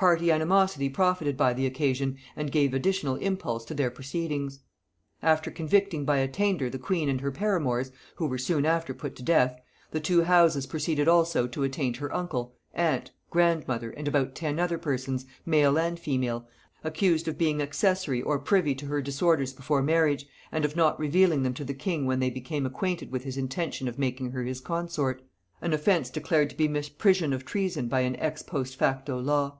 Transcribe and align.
Party 0.00 0.30
animosity 0.32 0.88
profited 0.88 1.36
by 1.36 1.52
the 1.52 1.66
occasion 1.66 2.16
and 2.34 2.50
gave 2.50 2.72
additional 2.72 3.16
impulse 3.16 3.66
to 3.66 3.74
their 3.74 3.90
proceedings. 3.90 4.60
After 5.20 5.50
convicting 5.50 6.06
by 6.06 6.20
attainder 6.20 6.70
the 6.70 6.78
queen 6.78 7.10
and 7.10 7.20
her 7.20 7.30
paramours, 7.30 7.92
who 8.14 8.24
were 8.26 8.38
soon 8.38 8.64
after 8.64 8.94
put 8.94 9.14
to 9.16 9.22
death, 9.22 9.60
the 9.90 10.00
two 10.00 10.22
houses 10.22 10.64
proceeded 10.66 11.06
also 11.06 11.46
to 11.48 11.64
attaint 11.64 11.98
her 11.98 12.10
uncle, 12.16 12.54
aunt, 12.72 13.10
grandmother, 13.28 13.90
and 13.90 14.08
about 14.08 14.34
ten 14.34 14.58
other 14.58 14.78
persons, 14.78 15.26
male 15.44 15.76
and 15.76 16.00
female, 16.00 16.48
accused 16.82 17.28
of 17.28 17.36
being 17.36 17.60
accessary 17.60 18.22
or 18.22 18.38
privy 18.38 18.74
to 18.76 18.86
her 18.86 19.02
disorders 19.02 19.52
before 19.52 19.82
marriage, 19.82 20.24
and 20.50 20.64
of 20.64 20.74
not 20.74 20.98
revealing 20.98 21.42
them 21.42 21.52
to 21.52 21.62
the 21.62 21.74
king 21.74 22.06
when 22.06 22.20
they 22.20 22.30
became 22.30 22.64
acquainted 22.64 23.12
with 23.12 23.24
his 23.24 23.36
intention 23.36 23.86
of 23.86 23.98
making 23.98 24.30
her 24.30 24.44
his 24.44 24.62
consort; 24.62 25.20
an 25.60 25.74
offence 25.74 26.08
declared 26.08 26.48
to 26.48 26.56
be 26.56 26.68
misprision 26.68 27.34
of 27.34 27.44
treason 27.44 27.86
by 27.86 28.00
an 28.00 28.16
ex 28.16 28.40
post 28.40 28.76
facto 28.76 29.20
law. 29.20 29.58